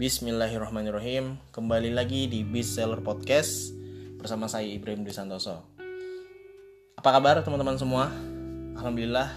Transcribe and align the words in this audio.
Bismillahirrahmanirrahim. 0.00 1.36
Kembali 1.52 1.92
lagi 1.92 2.24
di 2.24 2.40
Bestseller 2.40 3.04
Podcast 3.04 3.76
Bersama 4.16 4.48
saya 4.48 4.64
Ibrahim 4.64 5.04
Dwi 5.04 5.12
Santoso. 5.12 5.76
Apa 6.96 7.20
kabar 7.20 7.44
teman-teman 7.44 7.76
semua? 7.76 8.08
Alhamdulillah 8.80 9.28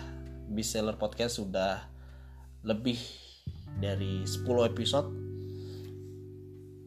Bestseller 0.47 0.95
Podcast 0.95 1.43
sudah 1.43 1.83
lebih 2.63 2.95
dari 3.75 4.23
10 4.23 4.47
episode. 4.71 5.11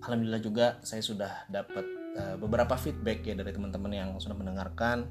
Alhamdulillah 0.00 0.40
juga 0.40 0.80
saya 0.80 1.04
sudah 1.04 1.45
dapat 1.52 1.84
uh, 2.16 2.40
beberapa 2.40 2.80
feedback 2.80 3.29
ya 3.29 3.36
dari 3.36 3.52
teman-teman 3.52 3.93
yang 3.93 4.16
sudah 4.16 4.40
mendengarkan. 4.40 5.04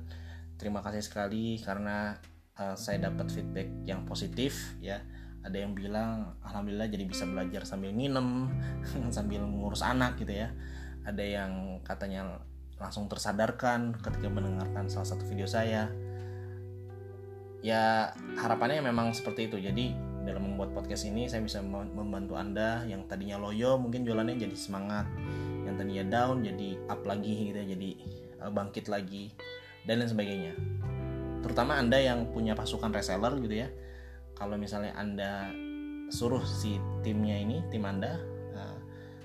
Terima 0.57 0.81
kasih 0.81 1.05
sekali 1.05 1.61
karena 1.61 2.17
uh, 2.57 2.73
saya 2.73 3.13
dapat 3.13 3.29
feedback 3.29 3.69
yang 3.85 4.09
positif 4.09 4.73
ya 4.81 5.05
ada 5.45 5.61
yang 5.61 5.77
bilang 5.77 6.33
alhamdulillah 6.41 6.89
jadi 6.89 7.05
bisa 7.05 7.29
belajar 7.29 7.69
sambil 7.69 7.93
minum 7.93 8.49
sambil 9.15 9.45
mengurus 9.45 9.85
anak 9.85 10.17
gitu 10.17 10.33
ya. 10.33 10.49
Ada 11.05 11.21
yang 11.21 11.51
katanya 11.85 12.41
langsung 12.81 13.05
tersadarkan 13.05 13.93
ketika 14.01 14.25
mendengarkan 14.25 14.89
salah 14.89 15.05
satu 15.05 15.21
video 15.29 15.45
saya. 15.45 15.93
Ya 17.61 18.13
harapannya 18.41 18.81
memang 18.81 19.13
seperti 19.13 19.53
itu. 19.53 19.61
Jadi 19.61 19.93
dalam 20.25 20.41
membuat 20.41 20.73
podcast 20.73 21.05
ini 21.05 21.29
saya 21.29 21.45
bisa 21.45 21.61
membantu 21.61 22.33
anda 22.33 22.81
yang 22.89 23.05
tadinya 23.05 23.37
loyo 23.37 23.77
mungkin 23.77 24.01
jualannya 24.01 24.41
jadi 24.41 24.57
semangat. 24.57 25.05
Yang 25.61 25.75
tadinya 25.77 26.05
down 26.09 26.41
jadi 26.41 26.69
up 26.89 27.05
lagi 27.05 27.53
gitu 27.53 27.57
ya. 27.61 27.67
Jadi 27.69 27.89
eh, 28.41 28.49
bangkit 28.49 28.89
lagi 28.89 29.29
dan 29.85 30.01
lain 30.01 30.09
sebagainya. 30.09 30.53
Terutama 31.45 31.77
anda 31.77 32.01
yang 32.01 32.33
punya 32.33 32.57
pasukan 32.57 32.89
reseller 32.89 33.37
gitu 33.45 33.61
ya 33.61 33.69
kalau 34.35 34.59
misalnya 34.59 34.91
anda 34.99 35.49
suruh 36.11 36.43
si 36.43 36.77
timnya 37.01 37.39
ini 37.39 37.63
tim 37.71 37.87
anda 37.87 38.19
uh, 38.53 38.77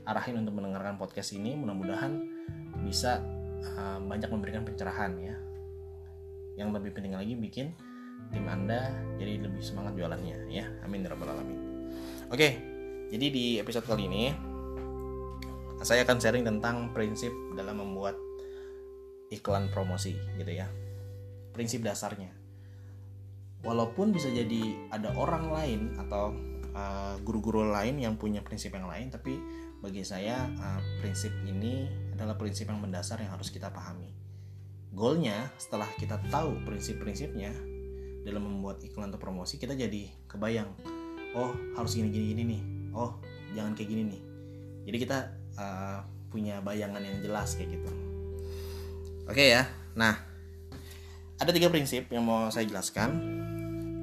arahin 0.08 0.40
untuk 0.40 0.56
mendengarkan 0.56 0.96
podcast 0.96 1.34
ini 1.36 1.58
mudah-mudahan 1.58 2.24
bisa 2.86 3.20
uh, 3.76 3.98
banyak 4.00 4.30
memberikan 4.30 4.62
pencerahan 4.64 5.12
ya. 5.18 5.36
Yang 6.56 6.80
lebih 6.80 6.90
penting 6.96 7.14
lagi 7.18 7.34
bikin 7.36 7.74
tim 8.30 8.46
anda 8.46 8.94
jadi 9.18 9.42
lebih 9.44 9.60
semangat 9.60 9.98
jualannya 9.98 10.46
ya. 10.48 10.64
Amin 10.86 11.04
ya 11.04 11.10
rabbal 11.12 11.34
alamin. 11.34 11.58
Oke 12.30 12.48
jadi 13.10 13.26
di 13.28 13.44
episode 13.58 13.84
kali 13.84 14.06
ini 14.06 14.30
saya 15.82 16.06
akan 16.06 16.16
sharing 16.22 16.46
tentang 16.46 16.94
prinsip 16.94 17.34
dalam 17.58 17.82
membuat 17.82 18.14
iklan 19.34 19.66
promosi 19.74 20.14
gitu 20.38 20.52
ya. 20.54 20.70
Prinsip 21.50 21.82
dasarnya 21.82 22.39
walaupun 23.60 24.12
bisa 24.12 24.32
jadi 24.32 24.88
ada 24.88 25.12
orang 25.16 25.52
lain 25.52 25.80
atau 26.00 26.32
uh, 26.72 27.14
guru-guru 27.20 27.68
uh, 27.68 27.76
lain 27.80 28.00
yang 28.00 28.16
punya 28.16 28.40
prinsip 28.40 28.72
yang 28.72 28.88
lain 28.88 29.12
tapi 29.12 29.36
bagi 29.80 30.04
saya 30.04 30.48
uh, 30.60 30.80
prinsip 31.00 31.32
ini 31.48 31.88
adalah 32.12 32.36
prinsip 32.36 32.68
yang 32.68 32.80
mendasar 32.84 33.20
yang 33.20 33.32
harus 33.32 33.48
kita 33.48 33.72
pahami. 33.72 34.12
Goalnya 34.92 35.48
setelah 35.56 35.88
kita 35.96 36.20
tahu 36.28 36.60
prinsip-prinsipnya 36.68 37.52
dalam 38.20 38.44
membuat 38.44 38.84
iklan 38.84 39.08
atau 39.08 39.16
promosi 39.16 39.56
kita 39.56 39.72
jadi 39.72 40.12
kebayang 40.28 40.68
oh 41.32 41.56
harus 41.78 41.96
gini 41.96 42.12
gini 42.12 42.24
gini 42.36 42.42
nih. 42.44 42.62
Oh 42.92 43.16
jangan 43.56 43.72
kayak 43.72 43.88
gini 43.88 44.02
nih. 44.12 44.22
Jadi 44.90 44.96
kita 45.00 45.18
uh, 45.56 46.04
punya 46.28 46.60
bayangan 46.60 47.00
yang 47.00 47.16
jelas 47.24 47.56
kayak 47.56 47.80
gitu. 47.80 47.90
Oke 49.24 49.40
okay 49.40 49.46
ya. 49.56 49.62
Nah 49.96 50.20
ada 51.40 51.50
tiga 51.56 51.72
prinsip 51.72 52.04
yang 52.12 52.28
mau 52.28 52.52
saya 52.52 52.68
jelaskan 52.68 53.39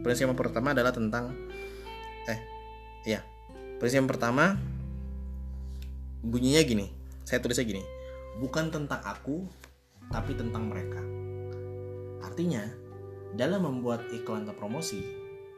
prinsip 0.01 0.29
yang 0.29 0.37
pertama 0.37 0.73
adalah 0.73 0.93
tentang 0.93 1.33
eh 2.27 2.39
ya 3.05 3.21
prinsip 3.81 4.03
yang 4.03 4.11
pertama 4.11 4.57
bunyinya 6.21 6.61
gini 6.65 6.97
saya 7.27 7.43
tulisnya 7.43 7.67
gini. 7.67 7.83
Bukan 8.39 8.71
tentang 8.71 9.03
aku 9.03 9.43
tapi 10.07 10.31
tentang 10.31 10.71
mereka. 10.71 11.03
Artinya 12.23 12.63
dalam 13.35 13.67
membuat 13.67 14.07
iklan 14.15 14.47
atau 14.47 14.55
promosi 14.55 15.03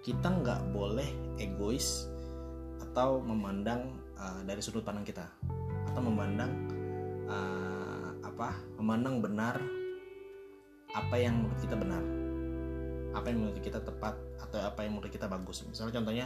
kita 0.02 0.34
nggak 0.41 0.74
boleh 0.74 1.06
egois 1.38 2.09
atau 2.81 3.22
memandang 3.22 4.02
uh, 4.18 4.41
dari 4.50 4.66
sudut 4.66 4.81
pandang 4.81 5.06
kita. 5.06 5.30
Atau 5.94 6.02
memandang 6.02 6.50
uh, 7.30 8.18
apa 8.25 8.58
memandang 8.81 9.22
benar 9.22 9.62
apa 10.97 11.16
yang 11.22 11.38
menurut 11.38 11.62
kita 11.62 11.78
benar 11.78 12.02
apa 13.14 13.34
yang 13.34 13.46
menurut 13.46 13.62
kita 13.62 13.81
tepat 13.81 14.16
atau 14.38 14.59
apa 14.62 14.86
yang 14.86 14.97
menurut 14.97 15.12
kita 15.12 15.25
bagus. 15.25 15.66
Misalnya 15.66 16.02
contohnya 16.02 16.25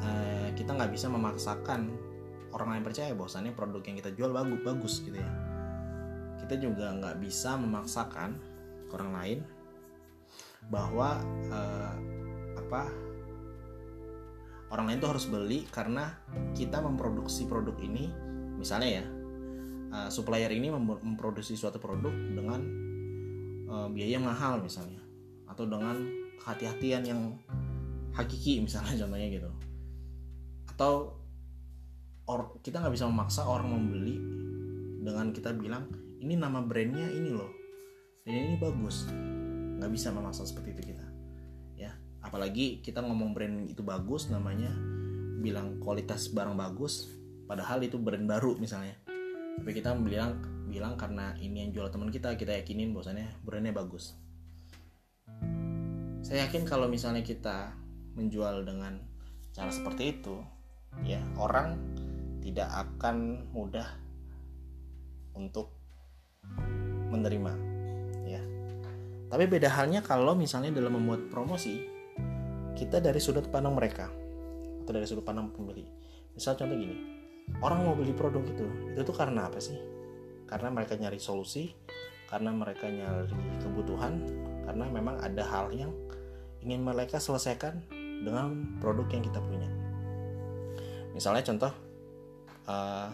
eh, 0.00 0.48
kita 0.56 0.70
nggak 0.72 0.92
bisa 0.92 1.06
memaksakan 1.12 1.80
orang 2.54 2.68
lain 2.78 2.84
percaya 2.86 3.10
bahwasannya 3.12 3.52
produk 3.52 3.82
yang 3.84 3.96
kita 3.98 4.10
jual 4.14 4.30
bagus 4.32 4.60
bagus 4.64 4.94
gitu 5.04 5.18
ya. 5.18 5.30
Kita 6.44 6.54
juga 6.60 6.92
nggak 6.96 7.16
bisa 7.20 7.56
memaksakan 7.60 8.36
orang 8.92 9.10
lain 9.12 9.38
bahwa 10.72 11.20
eh, 11.52 11.94
apa 12.54 12.82
orang 14.72 14.90
lain 14.90 14.98
tuh 14.98 15.10
harus 15.12 15.26
beli 15.28 15.68
karena 15.68 16.16
kita 16.56 16.80
memproduksi 16.80 17.44
produk 17.44 17.76
ini. 17.84 18.08
Misalnya 18.54 19.02
ya 19.02 19.04
uh, 19.94 20.10
supplier 20.10 20.50
ini 20.50 20.74
memproduksi 20.74 21.54
suatu 21.54 21.78
produk 21.78 22.10
dengan 22.10 22.60
uh, 23.70 23.88
biaya 23.90 24.18
mahal 24.18 24.58
misalnya 24.58 25.03
atau 25.48 25.64
dengan 25.68 25.96
kehati-hatian 26.40 27.02
yang 27.06 27.20
hakiki 28.14 28.62
misalnya 28.62 28.94
contohnya 29.04 29.28
gitu. 29.28 29.50
Atau 30.70 30.92
or, 32.26 32.58
kita 32.62 32.80
nggak 32.80 32.94
bisa 32.94 33.06
memaksa 33.10 33.44
orang 33.44 33.68
membeli 33.70 34.16
dengan 35.04 35.30
kita 35.34 35.52
bilang 35.52 35.90
ini 36.22 36.34
nama 36.38 36.64
brandnya 36.64 37.10
ini 37.10 37.30
loh. 37.34 37.50
Dan 38.24 38.32
ini 38.32 38.56
bagus. 38.56 39.04
Nggak 39.80 39.92
bisa 39.92 40.08
memaksa 40.14 40.48
seperti 40.48 40.72
itu 40.80 40.94
kita 40.94 41.04
ya. 41.76 41.92
Apalagi 42.24 42.80
kita 42.80 43.04
ngomong 43.04 43.36
brand 43.36 43.68
itu 43.68 43.84
bagus 43.84 44.32
namanya 44.32 44.72
bilang 45.44 45.76
kualitas 45.76 46.32
barang 46.32 46.56
bagus 46.56 47.12
padahal 47.44 47.84
itu 47.84 48.00
brand 48.00 48.24
baru 48.24 48.56
misalnya. 48.56 48.96
Tapi 49.60 49.70
kita 49.76 49.92
bilang 50.00 50.40
bilang 50.64 50.96
karena 50.96 51.36
ini 51.36 51.68
yang 51.68 51.70
jual 51.76 51.92
teman 51.92 52.08
kita 52.08 52.32
kita 52.40 52.56
yakinin 52.56 52.96
bahwasannya 52.96 53.44
brandnya 53.44 53.76
bagus 53.76 54.23
saya 56.24 56.48
yakin 56.48 56.64
kalau 56.64 56.88
misalnya 56.88 57.20
kita 57.20 57.76
menjual 58.16 58.64
dengan 58.64 58.96
cara 59.52 59.68
seperti 59.68 60.16
itu 60.16 60.40
ya 61.04 61.20
orang 61.36 61.76
tidak 62.40 62.64
akan 62.72 63.44
mudah 63.52 63.84
untuk 65.36 65.68
menerima 67.12 67.52
ya. 68.24 68.40
Tapi 69.28 69.44
beda 69.44 69.68
halnya 69.68 70.00
kalau 70.00 70.32
misalnya 70.32 70.72
dalam 70.72 70.96
membuat 70.96 71.28
promosi 71.28 71.84
kita 72.72 73.04
dari 73.04 73.20
sudut 73.20 73.52
pandang 73.52 73.76
mereka 73.76 74.08
atau 74.80 74.92
dari 74.96 75.04
sudut 75.04 75.28
pandang 75.28 75.52
pembeli. 75.52 75.84
Misal 76.32 76.56
contoh 76.56 76.72
gini 76.72 76.96
orang 77.60 77.84
mau 77.84 77.92
beli 77.92 78.16
produk 78.16 78.40
itu 78.48 78.96
itu 78.96 79.00
tuh 79.04 79.12
karena 79.12 79.52
apa 79.52 79.60
sih? 79.60 79.76
Karena 80.48 80.72
mereka 80.72 80.96
nyari 80.96 81.20
solusi 81.20 81.68
karena 82.32 82.48
mereka 82.48 82.88
nyari 82.88 83.28
kebutuhan 83.60 84.24
karena 84.64 84.88
memang 84.88 85.20
ada 85.20 85.44
hal 85.44 85.68
yang 85.76 85.92
ingin 86.64 86.80
mereka 86.80 87.20
selesaikan 87.20 87.84
dengan 88.24 88.80
produk 88.80 89.04
yang 89.12 89.22
kita 89.22 89.38
punya. 89.44 89.68
Misalnya 91.12 91.44
contoh 91.44 91.72
uh, 92.66 93.08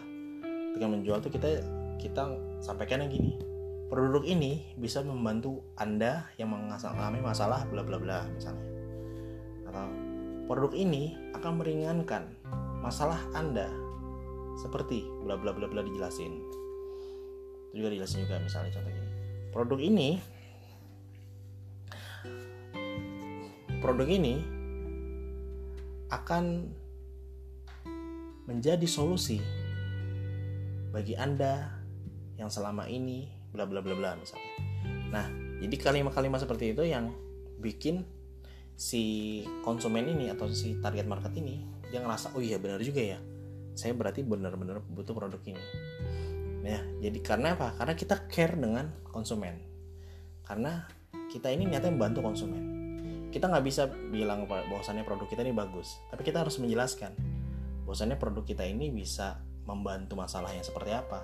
ketika 0.73 0.87
menjual 0.87 1.19
tuh 1.21 1.35
kita 1.35 1.61
kita 2.01 2.23
sampaikan 2.65 3.05
yang 3.05 3.13
gini 3.13 3.51
produk 3.91 4.23
ini 4.23 4.71
bisa 4.79 5.03
membantu 5.03 5.67
anda 5.75 6.31
yang 6.39 6.55
mengalami 6.55 7.19
masalah 7.19 7.67
bla 7.67 7.83
bla 7.83 7.99
bla 7.99 8.25
misalnya. 8.31 8.65
Atau 9.67 9.91
produk 10.47 10.73
ini 10.79 11.19
akan 11.35 11.59
meringankan 11.59 12.31
masalah 12.81 13.19
anda 13.35 13.67
seperti 14.63 15.03
bla 15.27 15.35
bla 15.35 15.51
bla 15.51 15.67
bla 15.67 15.83
dijelasin. 15.83 16.39
Itu 17.75 17.83
juga 17.83 17.91
dijelasin 17.91 18.23
juga 18.25 18.39
misalnya 18.39 18.71
contoh 18.79 18.91
gini. 18.95 19.11
Produk 19.51 19.79
ini 19.83 20.09
produk 23.81 24.07
ini 24.07 24.45
akan 26.13 26.69
menjadi 28.45 28.85
solusi 28.85 29.41
bagi 30.93 31.17
Anda 31.17 31.81
yang 32.37 32.53
selama 32.53 32.87
ini 32.93 33.31
bla 33.51 33.65
bla 33.65 33.81
bla 33.81 33.97
bla 33.97 34.13
misalnya. 34.21 34.53
Nah, 35.11 35.27
jadi 35.65 35.77
kalimat-kalimat 35.81 36.45
seperti 36.45 36.77
itu 36.77 36.85
yang 36.85 37.11
bikin 37.59 38.05
si 38.77 39.45
konsumen 39.65 40.09
ini 40.09 40.29
atau 40.33 40.49
si 40.53 40.77
target 40.81 41.05
market 41.05 41.37
ini 41.37 41.61
dia 41.93 42.01
ngerasa 42.01 42.33
oh 42.37 42.43
iya 42.45 42.61
benar 42.61 42.85
juga 42.85 43.01
ya. 43.01 43.19
Saya 43.75 43.97
berarti 43.97 44.21
benar-benar 44.21 44.85
butuh 44.85 45.17
produk 45.17 45.41
ini. 45.47 45.63
Ya 46.61 46.85
jadi 47.01 47.19
karena 47.25 47.57
apa? 47.57 47.73
Karena 47.81 47.95
kita 47.97 48.29
care 48.29 48.59
dengan 48.61 48.93
konsumen. 49.09 49.57
Karena 50.45 50.85
kita 51.31 51.49
ini 51.55 51.71
nyatanya 51.71 51.95
membantu 51.95 52.21
konsumen 52.27 52.70
kita 53.31 53.47
nggak 53.47 53.65
bisa 53.65 53.87
bilang 53.87 54.45
bahwasannya 54.51 55.07
produk 55.07 55.31
kita 55.31 55.47
ini 55.47 55.55
bagus. 55.55 56.03
Tapi 56.11 56.27
kita 56.27 56.43
harus 56.43 56.59
menjelaskan 56.59 57.15
bahwasannya 57.87 58.19
produk 58.19 58.43
kita 58.43 58.67
ini 58.67 58.91
bisa 58.91 59.39
membantu 59.67 60.19
masalah 60.19 60.51
yang 60.51 60.67
seperti 60.67 60.91
apa. 60.95 61.23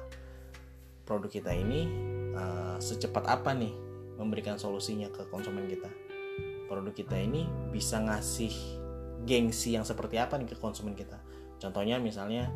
Produk 1.06 1.30
kita 1.30 1.50
ini 1.54 1.86
uh, 2.34 2.78
secepat 2.78 3.26
apa 3.26 3.54
nih 3.54 3.74
memberikan 4.18 4.58
solusinya 4.58 5.10
ke 5.10 5.26
konsumen 5.30 5.66
kita? 5.66 5.90
Produk 6.70 6.94
kita 6.94 7.18
ini 7.18 7.46
bisa 7.74 7.98
ngasih 8.02 8.54
gengsi 9.26 9.74
yang 9.74 9.82
seperti 9.86 10.18
apa 10.18 10.38
nih 10.38 10.46
ke 10.50 10.56
konsumen 10.58 10.94
kita? 10.94 11.18
Contohnya 11.58 11.98
misalnya 11.98 12.50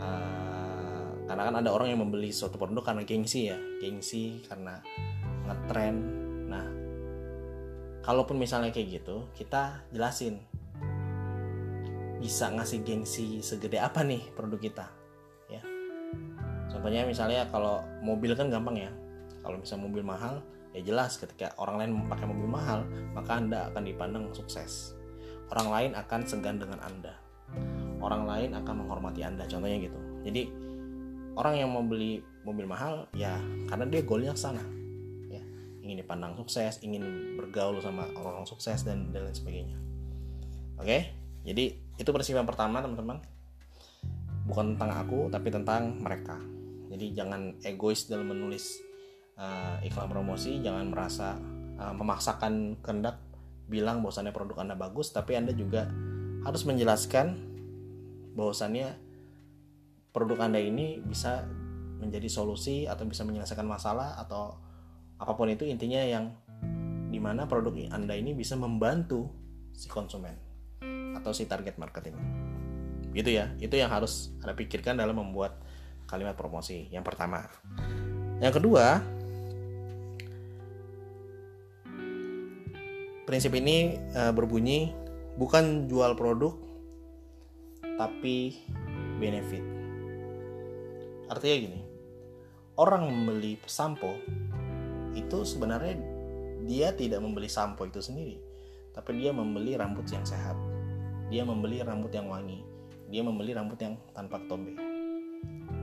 uh, 0.00 1.12
karena 1.24 1.42
kan 1.48 1.54
ada 1.60 1.72
orang 1.72 1.92
yang 1.92 2.00
membeli 2.04 2.32
suatu 2.32 2.56
produk 2.56 2.84
karena 2.84 3.04
gengsi 3.04 3.52
ya. 3.52 3.56
Gengsi 3.80 4.44
karena 4.48 4.80
ngetren 5.44 5.96
nah 5.96 6.23
kalaupun 8.04 8.36
misalnya 8.36 8.68
kayak 8.70 9.00
gitu 9.00 9.26
kita 9.34 9.80
jelasin. 9.90 10.44
Bisa 12.20 12.48
ngasih 12.52 12.84
gengsi 12.84 13.40
segede 13.40 13.80
apa 13.80 14.04
nih 14.04 14.32
produk 14.36 14.60
kita 14.60 14.86
ya. 15.48 15.60
Contohnya 16.68 17.08
misalnya 17.08 17.48
kalau 17.48 17.80
mobil 18.04 18.36
kan 18.36 18.52
gampang 18.52 18.76
ya. 18.76 18.92
Kalau 19.44 19.60
misalnya 19.60 19.84
mobil 19.88 20.04
mahal 20.04 20.40
ya 20.76 20.80
jelas 20.84 21.16
ketika 21.20 21.52
orang 21.60 21.84
lain 21.84 21.90
memakai 21.96 22.26
mobil 22.28 22.48
mahal 22.48 22.84
maka 23.12 23.40
anda 23.40 23.72
akan 23.72 23.82
dipandang 23.88 24.24
sukses. 24.36 24.92
Orang 25.52 25.68
lain 25.72 25.90
akan 25.96 26.20
segan 26.24 26.60
dengan 26.60 26.80
anda. 26.80 27.12
Orang 28.00 28.28
lain 28.28 28.52
akan 28.56 28.84
menghormati 28.84 29.20
anda 29.24 29.44
contohnya 29.44 29.80
gitu. 29.84 29.98
Jadi 30.24 30.42
orang 31.36 31.54
yang 31.60 31.68
mau 31.72 31.84
beli 31.84 32.24
mobil 32.44 32.64
mahal 32.68 33.08
ya 33.16 33.36
karena 33.68 33.84
dia 33.88 34.00
goalnya 34.04 34.32
sana 34.36 34.64
ingin 35.84 36.00
dipandang 36.00 36.32
sukses 36.40 36.80
ingin 36.80 37.36
bergaul 37.36 37.76
sama 37.84 38.08
orang-orang 38.16 38.48
sukses 38.48 38.80
dan 38.88 39.12
dan 39.12 39.28
lain 39.28 39.36
sebagainya. 39.36 39.76
Oke? 40.80 41.12
Jadi 41.44 41.64
itu 42.00 42.08
prinsip 42.08 42.34
yang 42.34 42.48
pertama 42.48 42.80
teman-teman. 42.80 43.20
Bukan 44.48 44.74
tentang 44.74 44.90
aku 44.96 45.28
tapi 45.28 45.52
tentang 45.52 46.00
mereka. 46.00 46.40
Jadi 46.88 47.12
jangan 47.12 47.60
egois 47.60 48.08
dalam 48.08 48.32
menulis 48.32 48.80
uh, 49.36 49.76
iklan 49.84 50.08
promosi. 50.08 50.64
Jangan 50.64 50.88
merasa 50.88 51.36
uh, 51.76 51.92
memaksakan 51.92 52.80
kehendak 52.80 53.20
bilang 53.68 54.00
bahwasannya 54.00 54.32
produk 54.32 54.60
anda 54.60 54.76
bagus 54.76 55.08
tapi 55.12 55.36
anda 55.36 55.52
juga 55.56 55.88
harus 56.44 56.62
menjelaskan 56.68 57.40
bahwasannya 58.36 58.92
produk 60.12 60.44
anda 60.44 60.60
ini 60.60 61.00
bisa 61.00 61.48
menjadi 61.98 62.28
solusi 62.28 62.84
atau 62.84 63.08
bisa 63.08 63.24
menyelesaikan 63.24 63.64
masalah 63.64 64.20
atau 64.20 64.60
apa 65.18 65.32
pun 65.38 65.46
itu 65.50 65.62
intinya 65.66 66.02
yang 66.02 66.34
di 67.14 67.22
mana 67.22 67.46
produk 67.46 67.70
anda 67.94 68.18
ini 68.18 68.34
bisa 68.34 68.58
membantu 68.58 69.30
si 69.70 69.86
konsumen 69.86 70.34
atau 71.14 71.30
si 71.30 71.46
target 71.46 71.78
market 71.78 72.10
ini. 72.10 72.22
Gitu 73.14 73.30
ya 73.30 73.54
itu 73.62 73.74
yang 73.78 73.94
harus 73.94 74.34
anda 74.42 74.58
pikirkan 74.58 74.98
dalam 74.98 75.14
membuat 75.14 75.62
kalimat 76.10 76.34
promosi. 76.34 76.90
Yang 76.90 77.14
pertama. 77.14 77.46
Yang 78.42 78.58
kedua 78.58 78.98
prinsip 83.24 83.54
ini 83.56 83.96
uh, 84.18 84.34
berbunyi 84.34 84.92
bukan 85.38 85.86
jual 85.86 86.18
produk 86.18 86.58
tapi 87.94 88.58
benefit. 89.22 89.62
Artinya 91.30 91.56
gini 91.56 91.80
orang 92.74 93.06
membeli 93.06 93.54
sampo 93.70 94.10
itu 95.14 95.46
sebenarnya 95.46 95.94
dia 96.64 96.90
tidak 96.92 97.22
membeli 97.22 97.46
sampo 97.46 97.86
itu 97.86 98.02
sendiri. 98.02 98.40
Tapi 98.94 99.10
dia 99.18 99.30
membeli 99.30 99.74
rambut 99.74 100.06
yang 100.10 100.24
sehat. 100.26 100.56
Dia 101.28 101.42
membeli 101.42 101.82
rambut 101.82 102.10
yang 102.14 102.30
wangi. 102.30 102.62
Dia 103.10 103.22
membeli 103.22 103.52
rambut 103.54 103.78
yang 103.78 103.98
tanpa 104.14 104.42
ketombe. 104.42 104.74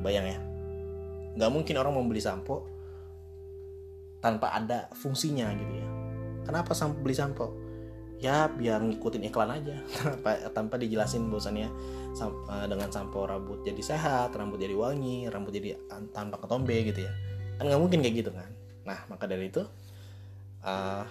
Bayang 0.02 0.28
ya. 0.28 0.40
Nggak 1.38 1.52
mungkin 1.52 1.76
orang 1.80 1.94
membeli 1.96 2.20
sampo 2.24 2.68
tanpa 4.20 4.54
ada 4.54 4.92
fungsinya 4.96 5.50
gitu 5.56 5.74
ya. 5.76 5.88
Kenapa 6.46 6.74
sampo 6.74 7.00
beli 7.02 7.16
sampo? 7.16 7.54
Ya 8.22 8.46
biar 8.50 8.86
ngikutin 8.86 9.28
iklan 9.34 9.50
aja. 9.50 9.82
Tanpa 9.98 10.38
tanpa 10.54 10.76
dijelasin 10.78 11.26
bahwasannya 11.34 11.70
eh, 12.22 12.66
dengan 12.70 12.90
sampo 12.94 13.26
rambut 13.26 13.66
jadi 13.66 13.82
sehat 13.82 14.30
rambut 14.38 14.62
jadi 14.62 14.78
wangi 14.78 15.26
rambut 15.26 15.50
jadi 15.50 15.74
tanpa 16.14 16.38
ketombe 16.38 16.86
gitu 16.86 17.02
ya. 17.02 17.14
Kan 17.58 17.66
nggak 17.66 17.82
mungkin 17.82 18.06
kayak 18.06 18.16
gitu 18.22 18.32
kan 18.34 18.61
nah 18.88 19.06
maka 19.08 19.30
dari 19.30 19.50
itu 19.50 19.64
uh, 20.66 21.06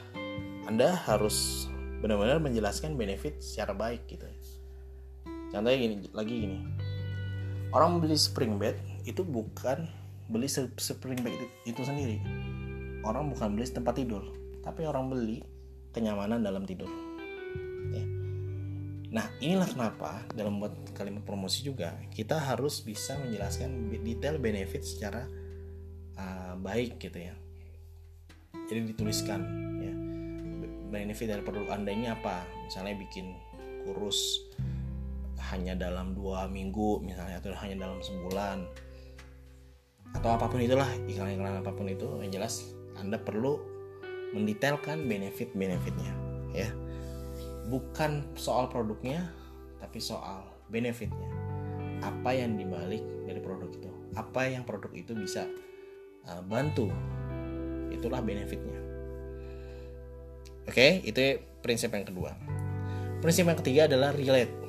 anda 0.67 0.95
harus 1.07 1.69
benar-benar 2.01 2.41
menjelaskan 2.41 2.97
benefit 2.97 3.43
secara 3.45 3.77
baik 3.77 4.09
gitu 4.09 4.25
ya. 4.25 4.37
Contohnya 5.51 5.79
gini 5.79 5.97
lagi 6.15 6.35
gini. 6.47 6.59
Orang 7.71 8.03
beli 8.03 8.17
spring 8.17 8.57
bed 8.59 8.79
itu 9.07 9.23
bukan 9.23 9.87
beli 10.31 10.49
spring 10.51 11.21
bed 11.23 11.35
itu, 11.67 11.81
sendiri. 11.83 12.23
Orang 13.03 13.31
bukan 13.31 13.59
beli 13.59 13.67
tempat 13.69 13.99
tidur 13.99 14.25
tapi 14.61 14.85
orang 14.85 15.09
beli 15.09 15.41
kenyamanan 15.91 16.45
dalam 16.45 16.69
tidur. 16.69 16.89
Ya. 17.91 18.05
nah 19.11 19.27
inilah 19.43 19.67
kenapa 19.67 20.23
dalam 20.31 20.63
buat 20.63 20.71
kalimat 20.95 21.27
promosi 21.27 21.67
juga 21.67 21.99
kita 22.15 22.39
harus 22.39 22.79
bisa 22.87 23.19
menjelaskan 23.19 23.91
detail 24.07 24.39
benefit 24.39 24.87
secara 24.87 25.27
uh, 26.15 26.55
baik 26.55 27.03
gitu 27.03 27.19
ya 27.19 27.35
jadi 28.71 28.87
dituliskan 28.95 29.41
ya. 29.83 29.95
Benefit 30.91 31.31
dari 31.31 31.43
produk 31.43 31.71
anda 31.75 31.91
ini 31.95 32.11
apa? 32.11 32.43
Misalnya 32.67 32.99
bikin 32.99 33.35
kurus 33.87 34.43
hanya 35.51 35.75
dalam 35.75 36.13
dua 36.15 36.47
minggu 36.47 37.01
misalnya 37.03 37.41
atau 37.41 37.51
hanya 37.65 37.89
dalam 37.89 37.99
sebulan 37.99 38.69
atau 40.15 40.31
apa 40.37 40.47
pun 40.51 40.61
itulah 40.61 40.87
iklan-iklan 41.07 41.63
apa 41.63 41.71
pun 41.73 41.87
itu 41.89 42.07
yang 42.21 42.31
jelas 42.31 42.75
anda 42.99 43.17
perlu 43.17 43.59
mendetailkan 44.35 45.07
benefit-benefitnya 45.07 46.13
ya. 46.55 46.71
Bukan 47.71 48.35
soal 48.35 48.67
produknya 48.71 49.31
tapi 49.79 49.99
soal 50.03 50.43
benefitnya. 50.71 51.31
Apa 52.01 52.33
yang 52.33 52.57
dibalik 52.57 53.03
dari 53.27 53.41
produk 53.43 53.71
itu? 53.71 53.91
Apa 54.15 54.51
yang 54.51 54.67
produk 54.67 54.91
itu 54.95 55.13
bisa 55.15 55.47
uh, 56.27 56.43
bantu 56.43 56.91
itulah 57.91 58.23
benefitnya. 58.25 58.79
Oke 60.67 61.03
itu 61.03 61.43
prinsip 61.61 61.93
yang 61.93 62.07
kedua. 62.07 62.35
Prinsip 63.21 63.45
yang 63.45 63.59
ketiga 63.59 63.91
adalah 63.91 64.15
relate 64.17 64.61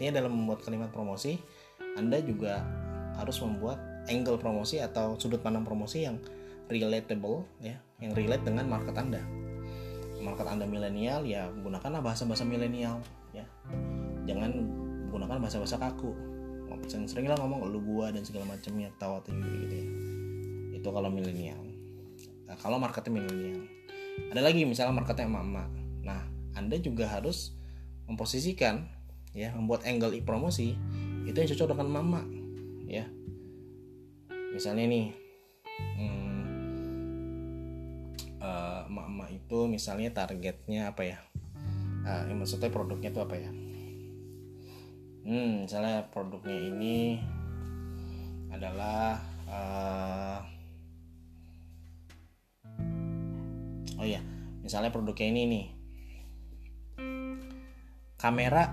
artinya 0.00 0.24
dalam 0.24 0.32
membuat 0.32 0.64
kalimat 0.64 0.88
promosi 0.88 1.36
anda 1.92 2.16
juga 2.24 2.64
harus 3.20 3.36
membuat 3.44 3.76
angle 4.08 4.40
promosi 4.40 4.80
atau 4.80 5.20
sudut 5.20 5.44
pandang 5.44 5.60
promosi 5.60 6.08
yang 6.08 6.16
relatable 6.72 7.44
ya 7.60 7.76
yang 8.00 8.16
relate 8.16 8.40
dengan 8.40 8.64
market 8.64 8.96
anda. 8.96 9.20
Market 10.24 10.48
anda 10.48 10.64
milenial 10.64 11.28
ya 11.28 11.52
gunakanlah 11.52 12.00
bahasa-bahasa 12.00 12.48
milenial 12.48 13.04
ya. 13.36 13.44
Jangan 14.24 14.56
gunakan 15.12 15.36
bahasa-bahasa 15.36 15.76
kaku. 15.76 16.16
Sering 16.88 17.04
sering 17.04 17.28
lah 17.28 17.36
ngomong 17.36 17.68
lu 17.68 17.84
gua 17.84 18.08
dan 18.08 18.24
segala 18.24 18.48
macamnya 18.56 18.88
tawa 18.96 19.20
atau 19.20 19.36
gitu 19.36 19.74
ya. 19.84 19.86
Itu 20.80 20.88
kalau 20.96 21.12
milenial 21.12 21.60
nah, 22.50 22.56
kalau 22.58 22.82
marketnya 22.82 23.14
milenial. 23.14 23.62
Ada 24.34 24.42
lagi 24.42 24.66
misalnya 24.66 24.98
marketnya 24.98 25.30
emak-emak. 25.30 25.70
Nah 26.02 26.20
anda 26.58 26.74
juga 26.82 27.06
harus 27.06 27.54
memposisikan 28.10 28.90
ya 29.30 29.54
membuat 29.54 29.86
angle 29.86 30.18
promosi 30.26 30.74
itu 31.22 31.36
yang 31.38 31.48
cocok 31.54 31.78
dengan 31.78 31.86
mama 31.86 32.26
ya. 32.90 33.06
Misalnya 34.50 34.90
nih 34.90 35.06
hmm, 35.94 36.42
uh, 38.42 38.82
mama 38.90 39.30
itu 39.30 39.70
misalnya 39.70 40.10
targetnya 40.10 40.90
apa 40.90 41.02
ya? 41.06 41.18
Uh, 42.02 42.34
maksudnya 42.34 42.74
produknya 42.74 43.14
itu 43.14 43.22
apa 43.22 43.38
ya? 43.38 43.50
Hmm, 45.20 45.68
misalnya 45.68 46.10
produknya 46.10 46.58
ini 46.58 47.20
adalah 48.50 49.22
uh, 49.46 50.42
oh 54.00 54.06
ya 54.08 54.24
misalnya 54.64 54.88
produknya 54.88 55.28
ini 55.28 55.42
nih. 55.46 55.66
Kamera 58.16 58.72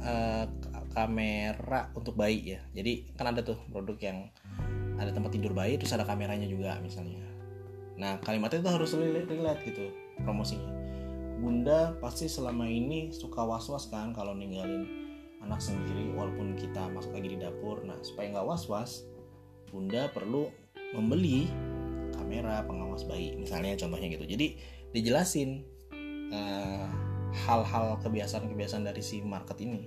uh, 0.00 0.44
kamera 0.92 1.92
untuk 1.92 2.16
bayi 2.16 2.56
ya. 2.56 2.60
Jadi 2.72 3.12
kan 3.16 3.32
ada 3.32 3.44
tuh 3.44 3.60
produk 3.68 3.96
yang 4.00 4.18
ada 4.94 5.10
tempat 5.10 5.34
tidur 5.34 5.52
bayi 5.52 5.76
terus 5.76 5.92
ada 5.92 6.06
kameranya 6.08 6.48
juga 6.48 6.80
misalnya. 6.80 7.20
Nah 8.00 8.16
kalimatnya 8.24 8.64
itu 8.64 8.70
harus 8.70 8.90
relate 8.96 9.60
gitu 9.68 9.90
promosinya. 10.22 10.70
Bunda 11.34 11.98
pasti 11.98 12.30
selama 12.30 12.64
ini 12.64 13.10
suka 13.10 13.42
was-was 13.42 13.90
kan 13.90 14.14
kalau 14.14 14.32
ninggalin 14.32 14.86
anak 15.42 15.60
sendiri 15.60 16.14
walaupun 16.16 16.56
kita 16.56 16.88
masuk 16.94 17.12
lagi 17.12 17.36
di 17.36 17.38
dapur. 17.42 17.82
Nah 17.84 17.98
supaya 18.00 18.32
nggak 18.32 18.46
was-was 18.46 19.04
bunda 19.68 20.06
perlu 20.14 20.46
membeli 20.94 21.50
kamera 22.34 22.66
pengawas 22.66 23.06
bayi 23.06 23.38
misalnya 23.38 23.78
contohnya 23.78 24.10
gitu. 24.10 24.26
Jadi 24.26 24.58
dijelasin 24.90 25.62
uh, 26.34 26.90
hal-hal 27.46 28.02
kebiasaan-kebiasaan 28.02 28.82
dari 28.82 29.02
si 29.06 29.22
market 29.22 29.54
ini. 29.62 29.86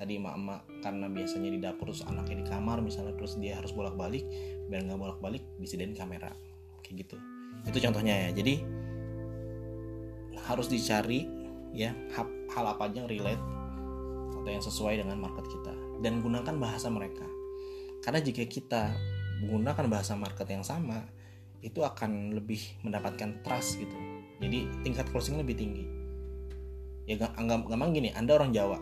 Tadi 0.00 0.16
emak-emak 0.16 0.80
karena 0.80 1.06
biasanya 1.12 1.50
di 1.52 1.60
dapur 1.60 1.92
terus 1.92 2.02
anaknya 2.08 2.42
di 2.42 2.46
kamar 2.48 2.80
misalnya 2.80 3.12
terus 3.14 3.36
dia 3.36 3.60
harus 3.60 3.70
bolak-balik 3.76 4.24
biar 4.72 4.88
nggak 4.88 4.96
bolak-balik 4.96 5.44
disediain 5.60 5.92
kamera. 5.92 6.32
Kayak 6.80 7.06
gitu. 7.06 7.16
Itu 7.68 7.78
contohnya 7.84 8.28
ya. 8.28 8.30
Jadi 8.32 8.54
harus 10.48 10.66
dicari 10.72 11.28
ya 11.76 11.92
hal 12.16 12.64
apa 12.64 12.88
aja 12.88 13.04
yang 13.04 13.08
relate 13.08 13.44
atau 14.32 14.48
yang 14.48 14.64
sesuai 14.64 15.04
dengan 15.04 15.20
market 15.20 15.44
kita. 15.44 15.76
Dan 16.00 16.24
gunakan 16.24 16.56
bahasa 16.56 16.88
mereka. 16.88 17.28
Karena 18.02 18.18
jika 18.18 18.42
kita 18.48 18.90
menggunakan 19.44 19.86
bahasa 19.86 20.18
market 20.18 20.50
yang 20.50 20.66
sama 20.66 21.21
itu 21.62 21.80
akan 21.80 22.34
lebih 22.34 22.58
mendapatkan 22.82 23.38
trust 23.46 23.78
gitu. 23.78 23.94
Jadi 24.42 24.66
tingkat 24.82 25.06
closing 25.14 25.38
lebih 25.38 25.54
tinggi. 25.54 25.86
Ya 27.06 27.18
gampang 27.18 27.94
gini 27.94 28.10
anda 28.14 28.34
orang 28.34 28.50
Jawa 28.50 28.78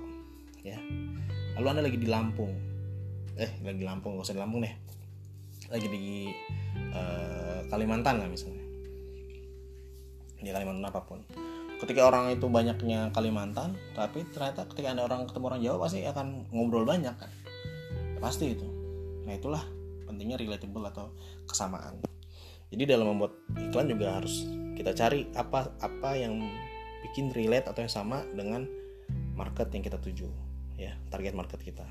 ya. 0.64 0.80
Lalu 1.60 1.66
anda 1.76 1.82
lagi 1.84 1.99
di 2.00 2.08
Lampung. 2.08 2.52
Eh 3.37 3.52
lagi 3.60 3.84
Lampung 3.84 4.16
gak 4.16 4.32
usah 4.32 4.37
di 4.37 4.40
Lampung 4.40 4.64
deh. 4.64 4.75
Lagi 5.68 5.87
di 5.92 6.32
uh, 6.96 7.60
Kalimantan 7.68 8.25
lah 8.25 8.28
misalnya. 8.32 8.64
Di 10.40 10.49
Kalimantan 10.49 10.84
apa 10.88 11.04
pun. 11.04 11.20
Ketika 11.80 12.08
orang 12.08 12.32
itu 12.32 12.49
banyaknya 12.49 13.12
Kalimantan 13.12 13.76
tapi 13.92 14.25
ternyata 14.32 14.64
ketika 14.72 14.96
ada 14.96 15.04
orang 15.04 15.28
ketemu 15.28 15.44
orang 15.52 15.60
Jawa 15.60 15.76
pasti 15.84 16.00
akan 16.08 16.49
ngobrol 16.49 16.88
banyak 16.88 17.12
kan. 17.12 17.28
Ya, 18.16 18.20
pasti 18.25 18.56
itu. 18.56 18.64
Nah 19.28 19.37
itulah 19.37 19.60
pentingnya 20.08 20.40
relatable 20.40 20.84
atau 20.88 21.12
kesamaan 21.44 22.00
jadi 22.70 22.94
dalam 22.94 23.14
membuat 23.14 23.34
iklan 23.58 23.90
juga 23.90 24.22
harus 24.22 24.46
kita 24.78 24.94
cari 24.94 25.26
apa 25.34 25.74
apa 25.82 26.10
yang 26.14 26.38
bikin 27.10 27.34
relate 27.34 27.66
atau 27.66 27.82
yang 27.82 27.92
sama 27.92 28.22
dengan 28.32 28.64
market 29.34 29.68
yang 29.74 29.82
kita 29.82 29.98
tuju 29.98 30.30
ya 30.78 30.94
target 31.10 31.34
market 31.34 31.60
kita. 31.60 31.84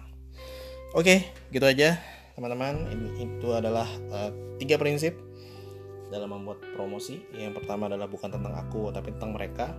Oke 0.95 1.29
gitu 1.53 1.65
aja 1.67 2.00
teman-teman. 2.33 2.88
Ini 2.89 3.09
itu 3.27 3.50
adalah 3.51 3.86
uh, 4.09 4.31
tiga 4.57 4.79
prinsip 4.79 5.13
dalam 6.09 6.31
membuat 6.31 6.63
promosi. 6.74 7.21
Yang 7.36 7.62
pertama 7.62 7.91
adalah 7.91 8.07
bukan 8.07 8.31
tentang 8.31 8.55
aku 8.55 8.89
tapi 8.95 9.13
tentang 9.13 9.36
mereka. 9.36 9.75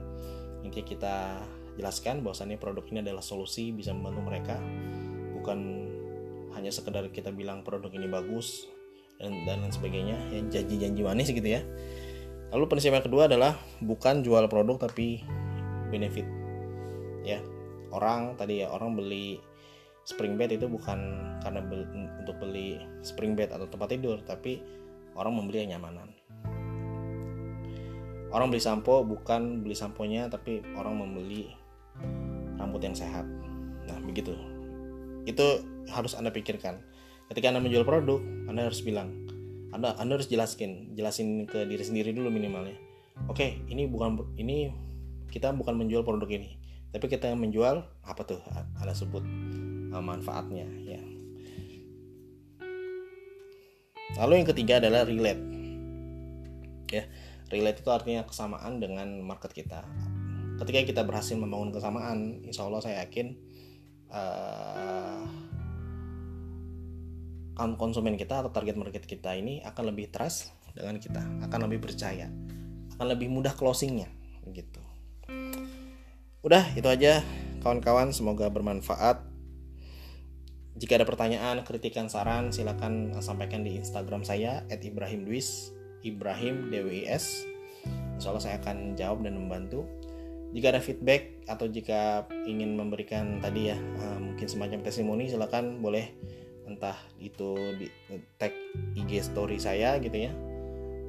Intinya 0.60 0.86
kita 0.86 1.16
jelaskan 1.80 2.20
bahwasannya 2.20 2.60
produk 2.60 2.84
ini 2.92 3.00
adalah 3.00 3.24
solusi 3.24 3.72
bisa 3.72 3.96
membantu 3.96 4.20
mereka. 4.28 4.56
Bukan 5.40 5.58
hanya 6.54 6.70
sekedar 6.70 7.08
kita 7.08 7.32
bilang 7.32 7.64
produk 7.64 7.90
ini 7.90 8.06
bagus 8.06 8.68
dan 9.20 9.44
dan 9.44 9.56
lain 9.62 9.72
sebagainya. 9.72 10.16
Ya 10.32 10.40
janji-janji 10.48 11.00
manis 11.04 11.28
gitu 11.30 11.44
ya. 11.44 11.62
Lalu 12.50 12.64
prinsip 12.66 12.90
yang 12.90 13.04
kedua 13.04 13.30
adalah 13.30 13.54
bukan 13.78 14.26
jual 14.26 14.48
produk 14.50 14.90
tapi 14.90 15.22
benefit. 15.92 16.26
Ya 17.22 17.38
orang 17.94 18.34
tadi 18.34 18.64
ya 18.64 18.72
orang 18.72 18.96
beli 18.96 19.38
spring 20.02 20.34
bed 20.40 20.56
itu 20.56 20.66
bukan 20.66 20.98
karena 21.44 21.60
beli, 21.60 21.84
untuk 22.18 22.34
beli 22.40 22.80
spring 23.04 23.36
bed 23.36 23.52
atau 23.52 23.68
tempat 23.68 23.92
tidur 23.92 24.18
tapi 24.24 24.58
orang 25.14 25.36
membeli 25.36 25.62
yang 25.62 25.76
nyamanan 25.76 26.08
orang 28.30 28.48
beli 28.50 28.62
sampo 28.62 29.02
bukan 29.02 29.62
beli 29.62 29.74
samponya 29.74 30.30
tapi 30.30 30.62
orang 30.78 31.02
membeli 31.02 31.50
rambut 32.56 32.80
yang 32.82 32.94
sehat. 32.94 33.26
Nah 33.86 33.98
begitu. 34.06 34.34
Itu 35.26 35.66
harus 35.90 36.14
anda 36.14 36.30
pikirkan. 36.30 36.78
Ketika 37.30 37.50
anda 37.50 37.62
menjual 37.62 37.86
produk 37.86 38.22
anda 38.50 38.66
harus 38.66 38.82
bilang. 38.82 39.30
Anda 39.70 39.94
anda 40.02 40.18
harus 40.18 40.26
jelaskin 40.26 40.98
jelasin 40.98 41.46
ke 41.46 41.62
diri 41.70 41.86
sendiri 41.86 42.10
dulu 42.10 42.28
minimalnya. 42.34 42.74
Oke 43.30 43.62
ini 43.70 43.86
bukan 43.86 44.34
ini 44.34 44.74
kita 45.30 45.54
bukan 45.54 45.78
menjual 45.78 46.02
produk 46.02 46.26
ini. 46.26 46.58
Tapi 46.90 47.06
kita 47.06 47.30
menjual 47.38 47.86
apa 48.02 48.22
tuh 48.26 48.42
anda 48.50 48.90
sebut 48.90 49.22
uh, 49.94 50.02
manfaatnya 50.02 50.66
ya. 50.82 50.98
Lalu 54.18 54.42
yang 54.42 54.48
ketiga 54.50 54.82
adalah 54.82 55.06
relate. 55.06 55.42
Ya 56.90 57.06
relate 57.50 57.82
itu 57.82 57.90
artinya 57.94 58.26
kesamaan 58.26 58.82
dengan 58.82 59.22
market 59.22 59.54
kita. 59.54 59.86
Ketika 60.58 60.82
kita 60.82 61.02
berhasil 61.06 61.38
membangun 61.38 61.70
kesamaan 61.70 62.42
insya 62.42 62.66
Allah 62.66 62.82
saya 62.82 63.06
yakin 63.06 63.38
uh, 64.10 65.49
konsumen 67.76 68.16
kita 68.16 68.40
atau 68.44 68.50
target 68.52 68.76
market 68.76 69.04
kita 69.04 69.36
ini 69.36 69.60
akan 69.62 69.92
lebih 69.92 70.08
trust 70.08 70.52
dengan 70.72 70.96
kita 70.96 71.20
akan 71.46 71.68
lebih 71.68 71.84
percaya 71.84 72.30
akan 72.96 73.06
lebih 73.16 73.28
mudah 73.28 73.52
closingnya 73.54 74.08
gitu 74.50 74.82
udah 76.40 76.64
itu 76.72 76.88
aja 76.88 77.20
kawan-kawan 77.60 78.10
semoga 78.16 78.48
bermanfaat 78.48 79.30
jika 80.80 80.96
ada 80.96 81.04
pertanyaan, 81.04 81.60
kritikan, 81.60 82.08
saran, 82.08 82.56
silakan 82.56 83.12
sampaikan 83.20 83.60
di 83.60 83.76
Instagram 83.76 84.24
saya 84.24 84.64
@ibrahimdwis, 84.72 85.76
Ibrahim 86.00 86.72
DWIS. 86.72 87.44
Insya 88.16 88.32
Allah 88.32 88.40
saya 88.40 88.56
akan 88.64 88.96
jawab 88.96 89.20
dan 89.28 89.36
membantu. 89.36 89.84
Jika 90.56 90.72
ada 90.72 90.80
feedback 90.80 91.44
atau 91.44 91.68
jika 91.68 92.24
ingin 92.48 92.80
memberikan 92.80 93.44
tadi 93.44 93.70
ya 93.70 93.76
uh, 93.76 94.18
mungkin 94.24 94.48
semacam 94.48 94.80
testimoni, 94.80 95.28
silakan 95.28 95.84
boleh 95.84 96.16
entah 96.70 96.94
itu 97.18 97.58
di 97.74 97.90
tag 98.38 98.54
IG 98.94 99.26
story 99.26 99.58
saya 99.58 99.98
gitu 99.98 100.30
ya 100.30 100.32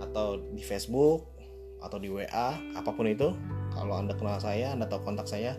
atau 0.01 0.41
di 0.41 0.65
Facebook 0.65 1.29
atau 1.77 1.97
di 2.01 2.09
WA 2.09 2.57
apa 2.73 2.89
pun 2.89 3.05
itu 3.05 3.33
kalau 3.73 3.97
anda 3.97 4.17
kenal 4.17 4.41
saya 4.41 4.73
anda 4.73 4.89
tahu 4.89 5.05
kontak 5.05 5.29
saya 5.29 5.57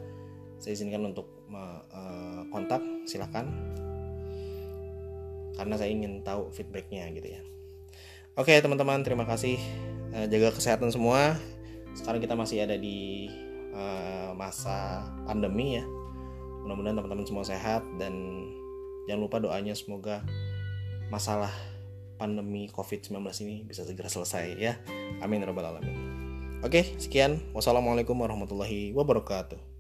saya 0.58 0.74
izinkan 0.74 1.14
untuk 1.14 1.26
uh, 1.54 2.42
kontak 2.50 2.82
silahkan 3.06 3.50
karena 5.58 5.74
saya 5.76 5.90
ingin 5.92 6.24
tahu 6.24 6.48
feedbacknya 6.54 7.06
gitu 7.12 7.38
ya. 7.38 7.40
Oke 8.38 8.56
teman-teman 8.56 9.04
terima 9.04 9.28
kasih. 9.28 9.60
Uh, 10.14 10.24
jaga 10.30 10.54
kesehatan 10.54 10.88
semua. 10.88 11.36
Sekarang 11.92 12.24
kita 12.24 12.32
masih 12.32 12.64
ada 12.64 12.80
di 12.80 13.28
uh, 13.76 14.32
masa 14.32 15.04
pandemi 15.28 15.76
ya. 15.76 15.84
Mudah-mudahan 16.64 16.96
teman-teman 16.96 17.26
semua 17.28 17.44
sehat 17.44 17.84
dan 18.00 18.14
jangan 19.08 19.20
lupa 19.22 19.42
doanya 19.42 19.74
semoga 19.74 20.22
masalah 21.08 21.50
pandemi 22.16 22.70
COVID-19 22.70 23.18
ini 23.42 23.56
bisa 23.66 23.82
segera 23.82 24.06
selesai 24.06 24.54
ya. 24.56 24.78
Amin 25.20 25.42
ya 25.42 25.50
rabbal 25.50 25.74
alamin. 25.74 25.96
Oke, 26.62 26.94
sekian. 26.94 27.42
Wassalamualaikum 27.50 28.14
warahmatullahi 28.14 28.94
wabarakatuh. 28.94 29.71